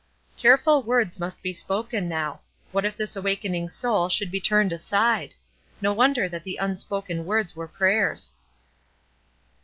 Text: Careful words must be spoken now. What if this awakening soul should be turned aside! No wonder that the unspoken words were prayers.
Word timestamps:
Careful 0.35 0.81
words 0.81 1.19
must 1.19 1.43
be 1.43 1.53
spoken 1.53 2.09
now. 2.09 2.41
What 2.71 2.85
if 2.85 2.97
this 2.97 3.15
awakening 3.15 3.69
soul 3.69 4.09
should 4.09 4.31
be 4.31 4.41
turned 4.41 4.73
aside! 4.73 5.35
No 5.79 5.93
wonder 5.93 6.27
that 6.27 6.43
the 6.43 6.57
unspoken 6.57 7.23
words 7.23 7.55
were 7.55 7.67
prayers. 7.67 8.33